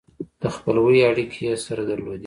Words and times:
د 0.41 0.43
خپلوۍ 0.55 0.99
اړیکې 1.09 1.39
یې 1.47 1.55
سره 1.65 1.81
درلودې. 1.89 2.19